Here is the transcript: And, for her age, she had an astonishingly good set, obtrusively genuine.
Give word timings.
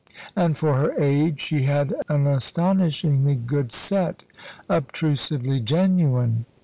And, 0.35 0.57
for 0.57 0.77
her 0.79 0.99
age, 0.99 1.39
she 1.41 1.61
had 1.65 1.93
an 2.09 2.25
astonishingly 2.25 3.35
good 3.35 3.71
set, 3.71 4.23
obtrusively 4.67 5.59
genuine. 5.59 6.47